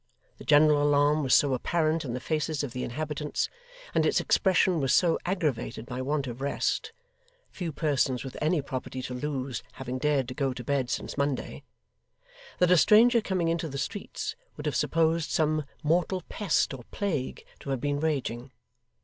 [0.39, 3.49] The general alarm was so apparent in the faces of the inhabitants,
[3.93, 6.91] and its expression was so aggravated by want of rest
[7.51, 11.61] (few persons, with any property to lose, having dared go to bed since Monday),
[12.57, 17.45] that a stranger coming into the streets would have supposed some mortal pest or plague
[17.59, 18.49] to have been raging.